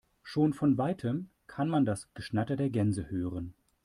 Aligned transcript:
Schon 0.23 0.53
von 0.53 0.79
weitem 0.79 1.29
kann 1.45 1.69
man 1.69 1.85
das 1.85 2.11
Geschnatter 2.15 2.55
der 2.55 2.71
Gänse 2.71 3.11
hören. 3.11 3.53